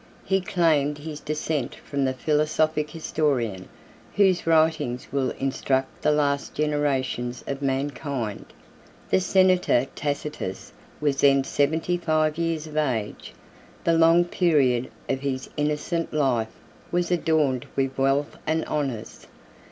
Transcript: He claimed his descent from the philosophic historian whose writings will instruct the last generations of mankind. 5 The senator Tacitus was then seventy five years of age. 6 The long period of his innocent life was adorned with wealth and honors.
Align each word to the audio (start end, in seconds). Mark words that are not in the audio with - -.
He 0.25 0.41
claimed 0.41 0.97
his 0.97 1.19
descent 1.19 1.75
from 1.75 2.05
the 2.05 2.13
philosophic 2.15 2.89
historian 2.89 3.69
whose 4.15 4.47
writings 4.47 5.07
will 5.11 5.29
instruct 5.39 6.01
the 6.01 6.09
last 6.11 6.55
generations 6.55 7.43
of 7.45 7.61
mankind. 7.61 8.47
5 9.11 9.11
The 9.11 9.19
senator 9.19 9.85
Tacitus 9.93 10.73
was 10.99 11.21
then 11.21 11.43
seventy 11.43 11.97
five 11.97 12.39
years 12.39 12.65
of 12.65 12.77
age. 12.77 13.25
6 13.25 13.33
The 13.83 13.93
long 13.93 14.25
period 14.25 14.89
of 15.07 15.19
his 15.19 15.51
innocent 15.55 16.11
life 16.11 16.59
was 16.91 17.11
adorned 17.11 17.67
with 17.75 17.95
wealth 17.95 18.37
and 18.47 18.65
honors. 18.65 19.27